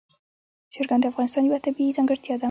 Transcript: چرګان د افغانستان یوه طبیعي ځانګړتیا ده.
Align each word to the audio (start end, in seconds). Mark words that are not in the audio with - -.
چرګان 0.73 0.99
د 1.01 1.05
افغانستان 1.11 1.43
یوه 1.47 1.63
طبیعي 1.65 1.95
ځانګړتیا 1.97 2.33
ده. 2.35 2.39